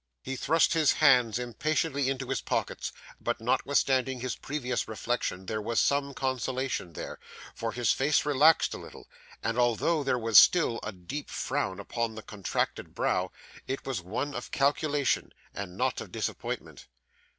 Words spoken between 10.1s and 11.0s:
was still a